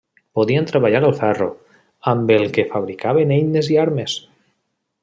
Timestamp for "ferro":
1.19-1.49